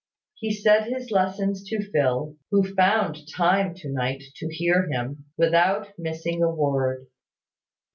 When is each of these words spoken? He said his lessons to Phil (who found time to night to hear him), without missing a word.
He 0.33 0.51
said 0.51 0.85
his 0.85 1.11
lessons 1.11 1.63
to 1.65 1.91
Phil 1.91 2.35
(who 2.49 2.63
found 2.73 3.29
time 3.31 3.75
to 3.75 3.91
night 3.93 4.23
to 4.37 4.47
hear 4.51 4.89
him), 4.89 5.25
without 5.37 5.89
missing 5.99 6.41
a 6.41 6.49
word. 6.49 7.05